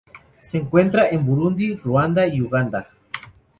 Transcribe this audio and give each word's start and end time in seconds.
Se 0.41 0.57
encuentra 0.57 1.09
en 1.09 1.23
Burundi, 1.23 1.75
Ruanda, 1.75 2.25
y 2.25 2.41
Uganda. 2.41 2.87